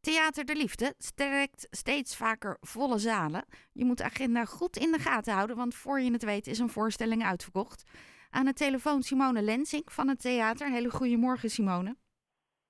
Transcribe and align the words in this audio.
Theater 0.00 0.44
de 0.44 0.56
Liefde 0.56 0.94
strekt 0.98 1.66
steeds 1.70 2.16
vaker 2.16 2.56
volle 2.60 2.98
zalen. 2.98 3.44
Je 3.72 3.84
moet 3.84 3.98
de 3.98 4.04
agenda 4.04 4.44
goed 4.44 4.76
in 4.76 4.92
de 4.92 4.98
gaten 4.98 5.32
houden, 5.32 5.56
want 5.56 5.74
voor 5.74 6.00
je 6.00 6.12
het 6.12 6.24
weet 6.24 6.46
is 6.46 6.58
een 6.58 6.68
voorstelling 6.68 7.24
uitverkocht. 7.24 7.84
Aan 8.30 8.44
de 8.44 8.52
telefoon 8.52 9.02
Simone 9.02 9.42
Lensink 9.42 9.90
van 9.90 10.08
het 10.08 10.20
theater. 10.20 10.70
Hele 10.70 10.90
goedemorgen 10.90 11.48
Simone. 11.48 11.96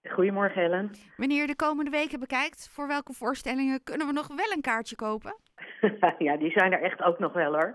Goedemorgen 0.02 0.62
Helen. 0.62 0.90
Wanneer 1.16 1.40
je 1.40 1.46
de 1.46 1.56
komende 1.56 1.90
weken 1.90 2.20
bekijkt, 2.20 2.70
voor 2.72 2.86
welke 2.86 3.12
voorstellingen 3.12 3.82
kunnen 3.82 4.06
we 4.06 4.12
nog 4.12 4.28
wel 4.28 4.52
een 4.54 4.60
kaartje 4.60 4.96
kopen? 4.96 5.34
ja, 6.26 6.36
die 6.36 6.50
zijn 6.50 6.72
er 6.72 6.82
echt 6.82 7.02
ook 7.02 7.18
nog 7.18 7.32
wel 7.32 7.52
hoor. 7.52 7.74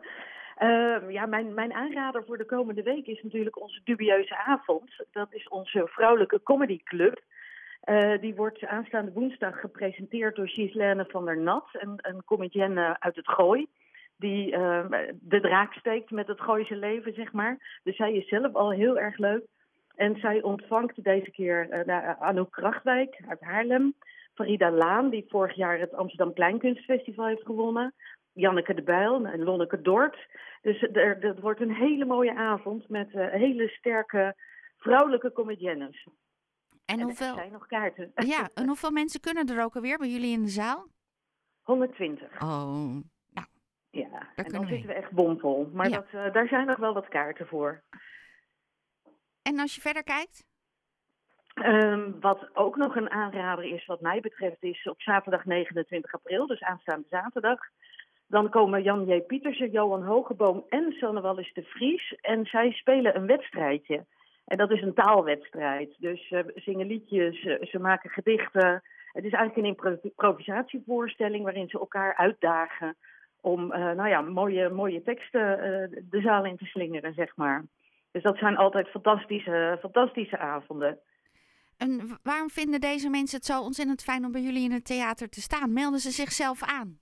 Uh, 0.59 1.11
ja, 1.11 1.25
mijn, 1.25 1.53
mijn 1.53 1.73
aanrader 1.73 2.23
voor 2.25 2.37
de 2.37 2.45
komende 2.45 2.83
week 2.83 3.05
is 3.05 3.23
natuurlijk 3.23 3.61
onze 3.61 3.81
dubieuze 3.83 4.37
avond. 4.37 5.05
Dat 5.11 5.33
is 5.33 5.47
onze 5.47 5.87
vrouwelijke 5.87 6.43
comedyclub. 6.43 7.23
Uh, 7.85 8.19
die 8.21 8.35
wordt 8.35 8.65
aanstaande 8.65 9.11
woensdag 9.11 9.59
gepresenteerd 9.59 10.35
door 10.35 10.49
Gislaine 10.49 11.05
van 11.07 11.25
der 11.25 11.37
Nat, 11.37 11.67
een, 11.71 11.99
een 12.01 12.23
comedienne 12.23 12.95
uit 12.99 13.15
het 13.15 13.29
Gooi. 13.29 13.67
Die 14.17 14.51
uh, 14.51 14.85
de 15.19 15.39
draak 15.41 15.73
steekt 15.73 16.11
met 16.11 16.27
het 16.27 16.41
Gooise 16.41 16.75
leven, 16.75 17.13
zeg 17.13 17.33
maar. 17.33 17.79
Dus 17.83 17.95
zij 17.95 18.13
is 18.13 18.27
zelf 18.27 18.53
al 18.53 18.71
heel 18.71 18.99
erg 18.99 19.17
leuk. 19.17 19.45
En 19.95 20.15
zij 20.15 20.41
ontvangt 20.41 21.03
deze 21.03 21.31
keer 21.31 21.85
uh, 21.87 22.21
Anouk 22.21 22.51
Krachtwijk 22.51 23.21
uit 23.27 23.41
Haarlem. 23.41 23.93
Farida 24.33 24.71
Laan, 24.71 25.09
die 25.09 25.25
vorig 25.27 25.55
jaar 25.55 25.79
het 25.79 25.93
Amsterdam 25.93 26.33
Kleinkunstfestival 26.33 27.25
heeft 27.25 27.45
gewonnen. 27.45 27.93
Janneke 28.33 28.73
de 28.73 28.83
Bijl 28.83 29.25
en 29.25 29.43
Lonneke 29.43 29.81
Dort. 29.81 30.27
Dus 30.61 30.81
er, 30.81 31.23
er 31.23 31.35
wordt 31.41 31.61
een 31.61 31.75
hele 31.75 32.05
mooie 32.05 32.35
avond 32.35 32.89
met 32.89 33.11
hele 33.11 33.67
sterke 33.67 34.35
vrouwelijke 34.77 35.31
comediennes. 35.31 36.07
En, 36.85 37.01
hoeveel... 37.01 37.27
Er 37.27 37.35
zijn 37.35 37.51
nog 37.51 37.65
kaarten. 37.67 38.11
Ja, 38.27 38.49
en 38.53 38.67
hoeveel 38.67 38.91
mensen 38.91 39.19
kunnen 39.19 39.47
er 39.47 39.63
ook 39.63 39.75
alweer 39.75 39.97
bij 39.97 40.09
jullie 40.09 40.31
in 40.33 40.41
de 40.43 40.49
zaal? 40.49 40.87
120. 41.61 42.41
Oh, 42.41 42.97
nou. 43.33 43.47
Ja, 43.89 44.33
en 44.35 44.51
dan 44.51 44.67
zitten 44.67 44.87
we 44.87 44.93
echt 44.93 45.11
bomvol. 45.11 45.69
Maar 45.73 45.89
Ja. 45.89 45.95
dat, 45.95 46.05
uh, 46.13 46.33
daar 46.33 46.47
zijn 46.47 46.65
nog 46.67 46.77
wel 46.77 46.93
wat 46.93 47.07
kaarten 47.07 47.47
voor. 47.47 47.83
En 49.41 49.59
als 49.59 49.75
je 49.75 49.81
verder 49.81 50.03
kijkt? 50.03 50.45
Um, 51.55 52.19
wat 52.19 52.55
ook 52.55 52.75
nog 52.75 52.95
een 52.95 53.09
aanrader 53.09 53.63
is, 53.63 53.85
wat 53.85 54.01
mij 54.01 54.19
betreft, 54.19 54.63
is 54.63 54.87
op 54.87 55.01
zaterdag 55.01 55.45
29 55.45 56.13
april, 56.13 56.47
dus 56.47 56.61
aanstaande 56.61 57.07
zaterdag. 57.09 57.59
Dan 58.27 58.49
komen 58.49 58.83
Jan 58.83 59.05
J. 59.05 59.21
Pietersen, 59.21 59.71
Johan 59.71 60.03
Hogeboom 60.03 60.65
en 60.69 60.91
Sanne 60.91 61.21
Wallis 61.21 61.53
de 61.53 61.63
Vries. 61.63 62.15
En 62.21 62.45
zij 62.45 62.71
spelen 62.71 63.15
een 63.15 63.25
wedstrijdje. 63.25 64.05
En 64.45 64.57
dat 64.57 64.71
is 64.71 64.81
een 64.81 64.93
taalwedstrijd. 64.93 65.95
Dus 65.97 66.27
ze 66.27 66.43
uh, 66.55 66.63
zingen 66.63 66.87
liedjes, 66.87 67.43
uh, 67.43 67.63
ze 67.63 67.79
maken 67.79 68.09
gedichten. 68.09 68.83
Het 69.11 69.25
is 69.25 69.31
eigenlijk 69.31 69.57
een 69.57 69.65
impro 69.65 69.97
improvisatievoorstelling 70.01 71.43
waarin 71.43 71.69
ze 71.69 71.79
elkaar 71.79 72.15
uitdagen 72.15 72.95
om 73.41 73.73
uh, 73.73 73.91
nou 73.91 74.09
ja, 74.09 74.21
mooie, 74.21 74.69
mooie 74.69 75.01
teksten 75.01 75.41
de 76.09 76.21
zaal 76.21 76.45
in 76.45 76.57
te 76.57 76.65
slingeren, 76.65 77.13
zeg 77.13 77.35
maar. 77.35 77.63
Dus 78.11 78.23
dat 78.23 78.37
zijn 78.37 78.57
altijd 78.57 78.87
fantastische, 78.87 79.77
fantastische 79.81 80.37
avonden. 80.37 80.99
En 81.77 82.19
waarom 82.23 82.49
vinden 82.49 82.81
deze 82.81 83.09
mensen 83.09 83.37
het 83.37 83.45
zo 83.45 83.61
ontzettend 83.61 84.03
fijn 84.03 84.25
om 84.25 84.31
bij 84.31 84.41
jullie 84.41 84.63
in 84.63 84.71
het 84.71 84.85
theater 84.85 85.29
te 85.29 85.41
staan? 85.41 85.73
Melden 85.73 85.99
ze 85.99 86.11
zichzelf 86.11 86.63
aan? 86.63 86.99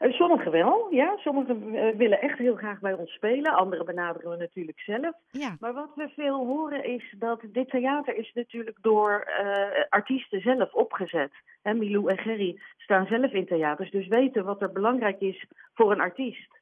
Uh, 0.00 0.12
sommigen 0.12 0.50
wel, 0.50 0.86
ja. 0.90 1.16
Sommigen 1.16 1.74
uh, 1.74 1.96
willen 1.96 2.20
echt 2.20 2.38
heel 2.38 2.56
graag 2.56 2.80
bij 2.80 2.92
ons 2.92 3.12
spelen. 3.12 3.54
Anderen 3.54 3.86
benaderen 3.86 4.30
we 4.30 4.36
natuurlijk 4.36 4.80
zelf. 4.80 5.14
Ja. 5.30 5.56
Maar 5.60 5.72
wat 5.72 5.90
we 5.94 6.08
veel 6.08 6.46
horen 6.46 6.84
is 6.84 7.14
dat 7.18 7.42
dit 7.52 7.70
theater 7.70 8.16
is 8.16 8.32
natuurlijk 8.34 8.76
door 8.80 9.28
uh, 9.42 9.84
artiesten 9.88 10.40
zelf 10.40 10.72
opgezet. 10.72 11.32
Hè, 11.62 11.74
Milou 11.74 12.08
en 12.08 12.18
Gerry 12.18 12.60
staan 12.76 13.06
zelf 13.06 13.32
in 13.32 13.46
theaters, 13.46 13.90
dus 13.90 14.06
weten 14.06 14.44
wat 14.44 14.62
er 14.62 14.72
belangrijk 14.72 15.20
is 15.20 15.46
voor 15.74 15.92
een 15.92 16.00
artiest. 16.00 16.58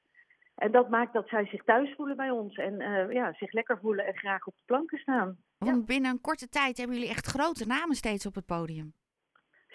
En 0.55 0.73
dat 0.73 0.89
maakt 0.89 1.13
dat 1.13 1.29
zij 1.29 1.47
zich 1.47 1.65
thuis 1.65 1.95
voelen 1.97 2.17
bij 2.17 2.31
ons 2.31 2.57
en 2.57 2.81
uh, 2.81 3.13
ja, 3.13 3.33
zich 3.33 3.53
lekker 3.53 3.79
voelen 3.83 4.07
en 4.07 4.17
graag 4.17 4.47
op 4.47 4.55
de 4.57 4.63
planken 4.67 4.99
staan. 4.99 5.37
Want 5.59 5.77
ja. 5.77 5.85
binnen 5.85 6.11
een 6.11 6.21
korte 6.21 6.49
tijd 6.49 6.79
hebben 6.79 6.97
jullie 6.97 7.11
echt 7.11 7.27
grote 7.27 7.67
namen 7.67 7.97
steeds 7.97 8.27
op 8.27 8.35
het 8.35 8.47
podium. 8.47 8.93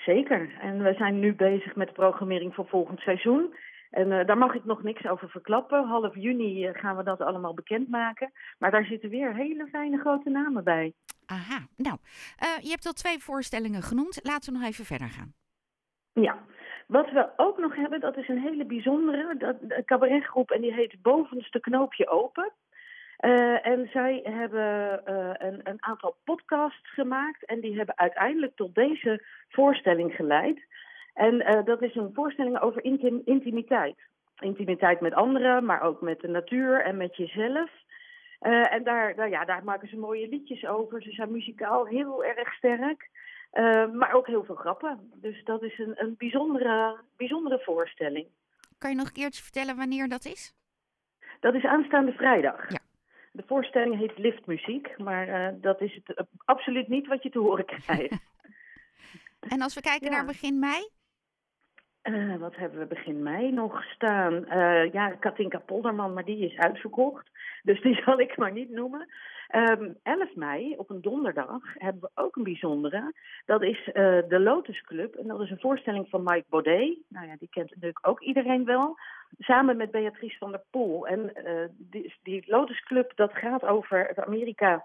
Zeker. 0.05 0.49
En 0.59 0.83
we 0.83 0.93
zijn 0.93 1.19
nu 1.19 1.35
bezig 1.35 1.75
met 1.75 1.87
de 1.87 1.93
programmering 1.93 2.55
voor 2.55 2.67
volgend 2.67 2.99
seizoen. 2.99 3.55
En 3.89 4.11
uh, 4.11 4.25
daar 4.25 4.37
mag 4.37 4.53
ik 4.53 4.65
nog 4.65 4.83
niks 4.83 5.05
over 5.05 5.29
verklappen. 5.29 5.87
Half 5.87 6.15
juni 6.15 6.67
uh, 6.67 6.73
gaan 6.73 6.97
we 6.97 7.03
dat 7.03 7.21
allemaal 7.21 7.53
bekendmaken. 7.53 8.31
Maar 8.59 8.71
daar 8.71 8.85
zitten 8.85 9.09
weer 9.09 9.35
hele 9.35 9.67
fijne 9.67 9.97
grote 9.97 10.29
namen 10.29 10.63
bij. 10.63 10.93
Aha. 11.25 11.67
Nou, 11.77 11.97
uh, 12.43 12.63
je 12.63 12.69
hebt 12.69 12.85
al 12.85 12.93
twee 12.93 13.19
voorstellingen 13.19 13.81
genoemd. 13.81 14.19
Laten 14.23 14.53
we 14.53 14.59
nog 14.59 14.67
even 14.67 14.85
verder 14.85 15.09
gaan. 15.09 15.33
Ja. 16.13 16.37
Wat 16.87 17.11
we 17.11 17.29
ook 17.37 17.57
nog 17.57 17.75
hebben, 17.75 17.99
dat 17.99 18.17
is 18.17 18.27
een 18.27 18.41
hele 18.41 18.65
bijzondere 18.65 19.37
dat, 19.37 19.85
cabaretgroep 19.85 20.51
en 20.51 20.61
die 20.61 20.73
heet 20.73 21.01
Bovenste 21.01 21.59
Knoopje 21.59 22.07
Open. 22.07 22.51
Uh, 23.25 23.67
en 23.67 23.89
zij 23.91 24.19
hebben 24.23 25.01
uh, 25.07 25.31
een, 25.37 25.59
een, 25.63 25.83
aantal 25.83 26.15
podcasts 26.23 26.93
gemaakt 26.93 27.45
en 27.45 27.59
die 27.59 27.75
hebben 27.75 27.97
uiteindelijk 27.97 28.55
tot 28.55 28.75
deze 28.75 29.23
voorstelling 29.49 30.15
geleid. 30.15 30.59
En 31.13 31.33
uh, 31.33 31.65
dat 31.65 31.81
is 31.81 31.95
een 31.95 32.11
voorstelling 32.13 32.59
over 32.59 32.83
intim 32.83 33.21
intimiteit. 33.25 33.95
Intimiteit 34.39 35.01
met 35.01 35.13
anderen, 35.13 35.65
maar 35.65 35.81
ook 35.81 36.01
met 36.01 36.19
de 36.19 36.27
natuur 36.27 36.81
en 36.81 36.97
met 36.97 37.15
jezelf. 37.15 37.69
en 38.39 38.83
daar, 38.83 39.15
daar, 39.15 39.29
ja, 39.29 39.45
daar 39.45 39.63
maken 39.63 39.87
ze 39.87 39.97
mooie 39.97 40.27
liedjes 40.29 40.65
over. 40.65 41.01
Ze 41.01 41.11
zijn 41.11 41.31
muzikaal 41.31 41.85
heel 41.85 42.23
erg 42.23 42.53
sterk. 42.53 43.09
Maar 43.93 44.13
ook 44.13 44.27
heel 44.27 44.43
veel 44.43 44.55
grappen. 44.55 45.11
Dus 45.15 45.43
dat 45.43 45.63
is 45.63 45.79
een, 45.79 45.93
een 45.95 46.15
bijzondere, 46.17 46.97
bijzondere 47.17 47.59
voorstelling. 47.59 48.27
Kan 48.77 48.89
je 48.89 48.95
nog 48.95 49.07
een 49.07 49.13
keertje 49.13 49.43
vertellen 49.43 49.75
wanneer 49.75 50.09
dat 50.09 50.25
is? 50.25 50.53
Dat 51.39 51.53
is 51.53 51.65
aanstaande 51.65 52.11
vrijdag. 52.11 52.71
Ja. 52.71 52.82
De 53.35 53.43
voorstelling 53.47 53.97
heet 53.97 54.17
Liftmuziek, 54.17 54.97
maar 54.97 55.27
uh, 55.27 55.61
dat 55.61 55.81
is 55.81 55.93
het 55.93 56.17
uh, 56.17 56.25
absoluut 56.45 56.87
niet 56.87 57.07
wat 57.07 57.23
je 57.23 57.29
te 57.29 57.39
horen 57.39 57.65
krijgt. 57.65 58.17
en 59.53 59.61
als 59.61 59.73
we 59.73 59.81
kijken 59.81 60.09
ja. 60.09 60.15
naar 60.15 60.25
begin 60.25 60.59
mei? 60.59 60.89
Uh, 62.03 62.35
wat 62.35 62.55
hebben 62.55 62.79
we 62.79 62.85
begin 62.85 63.23
mei 63.23 63.51
nog 63.51 63.83
staan? 63.83 64.33
Uh, 64.33 64.91
ja, 64.91 65.09
Katinka 65.09 65.59
Polderman, 65.59 66.13
maar 66.13 66.25
die 66.25 66.45
is 66.51 66.57
uitverkocht. 66.57 67.29
Dus 67.61 67.81
die 67.81 68.01
zal 68.05 68.19
ik 68.19 68.37
maar 68.37 68.51
niet 68.51 68.69
noemen. 68.69 69.07
Um, 69.55 69.97
11 70.03 70.35
mei, 70.35 70.75
op 70.77 70.89
een 70.89 71.01
donderdag, 71.01 71.61
hebben 71.73 72.01
we 72.01 72.21
ook 72.21 72.35
een 72.35 72.43
bijzondere. 72.43 73.13
Dat 73.45 73.63
is 73.63 73.87
uh, 73.87 73.93
de 74.27 74.39
Lotus 74.39 74.81
Club. 74.81 75.15
En 75.15 75.27
dat 75.27 75.41
is 75.41 75.49
een 75.49 75.59
voorstelling 75.59 76.09
van 76.09 76.23
Mike 76.23 76.45
Baudet. 76.49 76.97
Nou 77.07 77.27
ja, 77.27 77.35
die 77.39 77.49
kent 77.51 77.69
natuurlijk 77.69 78.07
ook 78.07 78.21
iedereen 78.21 78.65
wel. 78.65 78.97
Samen 79.39 79.77
met 79.77 79.91
Beatrice 79.91 80.37
van 80.37 80.51
der 80.51 80.63
Poel. 80.69 81.07
En 81.07 81.33
die, 81.77 82.13
die 82.23 82.43
Lotus 82.45 82.83
Club, 82.83 83.11
dat 83.15 83.33
gaat 83.33 83.63
over 83.63 84.07
het 84.07 84.19
Amerika 84.19 84.83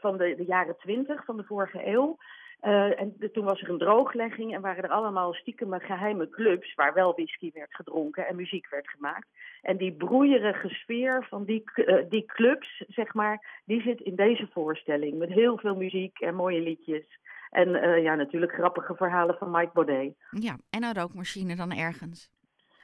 van 0.00 0.16
de, 0.16 0.34
de 0.36 0.44
jaren 0.44 0.76
20 0.76 1.24
van 1.24 1.36
de 1.36 1.44
vorige 1.44 1.86
eeuw. 1.86 2.18
Uh, 2.62 3.00
en 3.00 3.16
toen 3.32 3.44
was 3.44 3.60
er 3.60 3.70
een 3.70 3.78
drooglegging 3.78 4.54
en 4.54 4.60
waren 4.60 4.84
er 4.84 4.90
allemaal 4.90 5.32
stiekeme 5.32 5.80
geheime 5.80 6.28
clubs 6.28 6.74
waar 6.74 6.94
wel 6.94 7.12
whisky 7.12 7.50
werd 7.54 7.74
gedronken 7.74 8.26
en 8.26 8.36
muziek 8.36 8.68
werd 8.70 8.88
gemaakt. 8.88 9.28
En 9.62 9.76
die 9.76 9.92
broeierige 9.92 10.68
sfeer 10.68 11.26
van 11.28 11.44
die, 11.44 11.62
uh, 11.74 11.96
die 12.08 12.24
clubs, 12.26 12.84
zeg 12.88 13.14
maar, 13.14 13.62
die 13.64 13.82
zit 13.82 14.00
in 14.00 14.16
deze 14.16 14.48
voorstelling. 14.52 15.18
Met 15.18 15.28
heel 15.28 15.58
veel 15.58 15.74
muziek 15.74 16.20
en 16.20 16.34
mooie 16.34 16.60
liedjes. 16.60 17.04
En 17.50 17.68
uh, 17.68 18.02
ja, 18.02 18.14
natuurlijk 18.14 18.52
grappige 18.52 18.94
verhalen 18.94 19.36
van 19.38 19.50
Mike 19.50 19.70
Baudet. 19.72 20.14
Ja, 20.30 20.56
en 20.70 20.82
een 20.82 20.94
rookmachine 20.94 21.56
dan 21.56 21.72
ergens. 21.72 22.30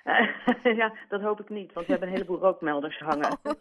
ja, 0.80 0.92
dat 1.08 1.20
hoop 1.20 1.40
ik 1.40 1.48
niet, 1.48 1.72
want 1.72 1.86
we 1.86 1.92
hebben 1.92 2.08
een 2.08 2.14
heleboel 2.14 2.38
rookmelders 2.38 2.98
hangen. 2.98 3.38
Oh. 3.42 3.52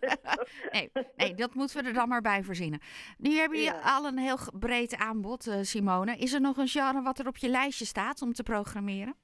nee, 0.71 0.91
nee, 1.15 1.33
dat 1.33 1.53
moeten 1.53 1.81
we 1.81 1.87
er 1.87 1.93
dan 1.93 2.07
maar 2.07 2.21
bij 2.21 2.43
verzinnen. 2.43 2.79
Nu 3.17 3.35
hebben 3.35 3.57
jullie 3.57 3.73
ja. 3.73 3.95
al 3.95 4.05
een 4.05 4.17
heel 4.17 4.37
breed 4.59 4.97
aanbod, 4.97 5.47
uh, 5.47 5.55
Simone. 5.61 6.17
Is 6.17 6.33
er 6.33 6.41
nog 6.41 6.57
een 6.57 6.67
genre 6.67 7.01
wat 7.01 7.19
er 7.19 7.27
op 7.27 7.37
je 7.37 7.49
lijstje 7.49 7.85
staat 7.85 8.21
om 8.21 8.33
te 8.33 8.43
programmeren? 8.43 9.15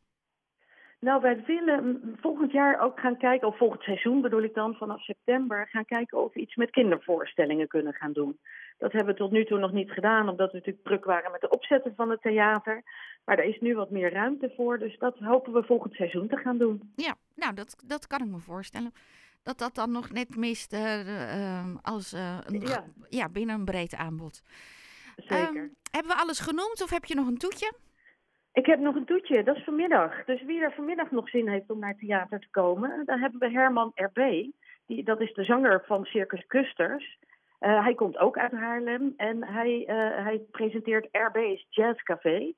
Nou, 1.04 1.22
wij 1.22 1.44
willen 1.46 2.02
volgend 2.22 2.52
jaar 2.52 2.80
ook 2.80 3.00
gaan 3.00 3.18
kijken, 3.18 3.48
of 3.48 3.58
volgend 3.58 3.82
seizoen 3.82 4.22
bedoel 4.22 4.44
ik 4.44 4.54
dan, 4.54 4.74
vanaf 4.76 5.04
september, 5.04 5.68
gaan 5.68 5.86
kijken 5.86 6.24
of 6.24 6.34
we 6.34 6.40
iets 6.40 6.56
met 6.56 6.70
kindervoorstellingen 6.70 7.68
kunnen 7.68 7.94
gaan 7.94 8.14
doen. 8.14 8.40
Dat 8.78 8.92
hebben 8.92 9.14
we 9.14 9.20
tot 9.20 9.32
nu 9.32 9.46
toe 9.46 9.60
nog 9.60 9.72
niet 9.72 9.92
gedaan, 9.92 10.30
omdat 10.30 10.52
we 10.52 10.58
natuurlijk 10.58 10.86
druk 10.86 11.06
waren 11.06 11.32
met 11.32 11.42
de 11.42 11.50
opzetten 11.50 11.94
van 11.96 12.10
het 12.10 12.22
theater. 12.22 12.84
Maar 13.26 13.38
er 13.38 13.44
is 13.44 13.60
nu 13.60 13.76
wat 13.76 13.90
meer 13.90 14.12
ruimte 14.12 14.54
voor, 14.56 14.80
dus 14.80 14.98
dat 14.98 15.18
hopen 15.20 15.54
we 15.54 15.64
volgend 15.64 15.94
seizoen 15.94 16.28
te 16.28 16.38
gaan 16.38 16.58
doen. 16.58 16.92
Ja, 16.96 17.16
nou, 17.36 17.54
dat, 17.54 17.76
dat 17.86 18.08
kan 18.08 18.20
ik 18.22 18.28
me 18.28 18.40
voorstellen. 18.40 18.94
Dat 19.44 19.58
dat 19.58 19.76
dan 19.76 19.92
nog 19.92 20.12
net 20.12 20.36
mist 20.36 20.74
uh, 20.74 21.08
uh, 21.08 21.76
als 21.82 22.14
uh, 22.14 22.38
een, 22.46 22.62
ja. 22.62 22.84
ja. 23.10 23.30
binnen 23.30 23.56
een 23.56 23.66
breed 23.66 23.96
aanbod. 23.96 24.42
Zeker. 25.16 25.62
Um, 25.62 25.76
hebben 25.92 26.12
we 26.12 26.22
alles 26.22 26.40
genoemd 26.40 26.82
of 26.84 26.90
heb 26.90 27.06
je 27.06 27.16
nog 27.16 27.28
een 27.28 27.38
toetje? 27.38 27.74
Ik 28.54 28.66
heb 28.66 28.80
nog 28.80 28.96
een 28.96 29.06
toetje, 29.06 29.44
dat 29.44 29.56
is 29.56 29.64
vanmiddag. 29.64 30.26
Dus 30.26 30.44
wie 30.44 30.62
er 30.62 30.74
vanmiddag 30.74 31.12
nog 31.12 31.30
zin 31.30 31.48
heeft 31.48 31.70
om 31.70 31.80
naar 31.80 31.96
theater 31.96 32.40
te 32.40 32.50
komen, 32.52 33.06
dan 33.06 33.20
hebben 33.20 33.40
we 33.40 33.50
Herman 33.50 33.92
R.B. 33.96 34.20
Die, 34.86 35.04
dat 35.04 35.22
is 35.22 35.34
de 35.34 35.44
zanger 35.44 35.84
van 35.86 36.06
Circus 36.06 36.46
Custers. 36.48 37.18
Uh, 37.60 37.84
hij 37.84 37.94
komt 37.94 38.18
ook 38.18 38.38
uit 38.38 38.52
Haarlem 38.52 39.14
en 39.18 39.46
hij, 39.46 39.80
uh, 39.80 40.24
hij 40.24 40.42
presenteert 40.52 41.08
RB's 41.12 41.66
Jazz 41.70 42.04
Café. 42.04 42.54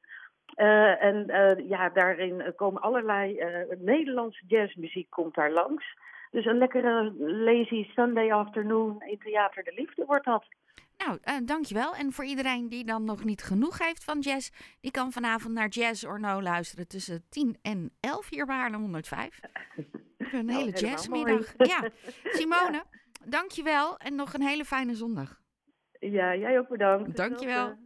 Eh, 0.45 1.03
en 1.03 1.29
eh, 1.29 1.69
ja, 1.69 1.89
daarin 1.89 2.53
komen 2.55 2.81
allerlei 2.81 3.43
Nederlandse 3.79 4.43
jazzmuziek 4.47 5.09
komt 5.09 5.35
daar 5.35 5.51
langs. 5.51 5.97
Dus 6.31 6.45
een 6.45 6.57
lekkere 6.57 7.13
lazy 7.17 7.89
Sunday 7.93 8.31
afternoon 8.31 9.01
in 9.01 9.17
Theater 9.17 9.63
de 9.63 9.73
Liefde 9.75 10.05
wordt 10.05 10.25
dat. 10.25 10.45
Nou, 10.97 11.19
uh, 11.25 11.47
dankjewel. 11.47 11.95
En 11.95 12.11
voor 12.13 12.25
iedereen 12.25 12.69
die 12.69 12.83
dan 12.83 13.03
nog 13.03 13.23
niet 13.23 13.43
genoeg 13.43 13.79
heeft 13.79 14.03
van 14.03 14.19
jazz, 14.19 14.49
die 14.81 14.91
kan 14.91 15.11
vanavond 15.11 15.53
naar 15.53 15.67
Jazz 15.67 16.03
or 16.03 16.19
No 16.19 16.41
luisteren 16.41 16.87
tussen 16.87 17.25
10 17.29 17.57
en 17.61 17.91
11 17.99 18.29
hier 18.29 18.45
bij 18.45 18.55
Haarlem 18.55 18.81
105. 18.81 19.39
Een 20.17 20.49
hele 20.57 20.71
oh, 20.71 20.79
jazzmiddag. 20.79 21.53
Ja, 21.57 21.89
Simone, 22.37 22.83
dankjewel 23.25 23.97
en 23.97 24.15
nog 24.15 24.33
een 24.33 24.41
hele 24.41 24.65
fijne 24.65 24.95
zondag. 24.95 25.41
Ja, 25.99 26.35
jij 26.35 26.59
ook 26.59 26.69
bedankt. 26.69 27.17
Dankjewel. 27.17 27.77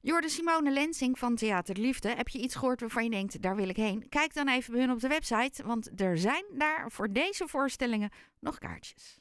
Jorde 0.00 0.28
Simone 0.28 0.70
Lensing 0.70 1.18
van 1.18 1.36
Theater 1.36 1.76
Liefde. 1.76 2.08
Heb 2.08 2.28
je 2.28 2.38
iets 2.38 2.54
gehoord 2.54 2.80
waarvan 2.80 3.04
je 3.04 3.10
denkt, 3.10 3.42
daar 3.42 3.56
wil 3.56 3.68
ik 3.68 3.76
heen? 3.76 4.08
Kijk 4.08 4.34
dan 4.34 4.48
even 4.48 4.72
bij 4.72 4.80
hun 4.80 4.90
op 4.90 5.00
de 5.00 5.08
website, 5.08 5.66
want 5.66 6.00
er 6.00 6.18
zijn 6.18 6.44
daar 6.52 6.90
voor 6.90 7.12
deze 7.12 7.48
voorstellingen 7.48 8.10
nog 8.40 8.58
kaartjes. 8.58 9.20